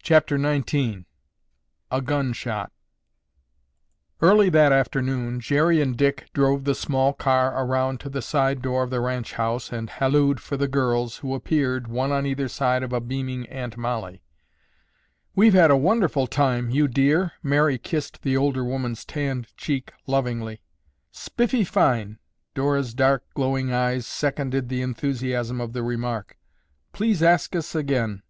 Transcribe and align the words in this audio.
CHAPTER 0.00 0.38
XIX 0.38 1.06
A 1.90 2.00
GUN 2.00 2.32
SHOT 2.32 2.70
Early 4.22 4.48
that 4.48 4.70
afternoon 4.70 5.40
Jerry 5.40 5.80
and 5.82 5.96
Dick 5.96 6.26
drove 6.32 6.62
the 6.62 6.74
small 6.76 7.12
car 7.12 7.60
around 7.60 7.98
to 7.98 8.08
the 8.08 8.22
side 8.22 8.62
door 8.62 8.84
of 8.84 8.90
the 8.90 9.00
ranch 9.00 9.32
house 9.32 9.72
and 9.72 9.90
hallooed 9.90 10.38
for 10.38 10.56
the 10.56 10.68
girls, 10.68 11.16
who 11.16 11.34
appeared, 11.34 11.88
one 11.88 12.12
on 12.12 12.26
either 12.26 12.46
side 12.46 12.84
of 12.84 12.92
a 12.92 13.00
beaming 13.00 13.44
Aunt 13.48 13.76
Mollie. 13.76 14.22
"We've 15.34 15.54
had 15.54 15.72
a 15.72 15.76
wonderful 15.76 16.28
time, 16.28 16.70
you 16.70 16.86
dear." 16.86 17.32
Mary 17.42 17.76
kissed 17.76 18.22
the 18.22 18.36
older 18.36 18.62
woman's 18.62 19.04
tanned 19.04 19.48
cheek 19.56 19.90
lovingly. 20.06 20.62
"Spiffy 21.10 21.64
fine!" 21.64 22.20
Dora's 22.54 22.94
dark 22.94 23.24
glowing 23.34 23.72
eyes 23.72 24.06
seconded 24.06 24.68
the 24.68 24.80
enthusiasm 24.82 25.60
of 25.60 25.72
the 25.72 25.82
remark. 25.82 26.38
"Please 26.92 27.20
ask 27.20 27.56
us 27.56 27.74
again." 27.74 28.22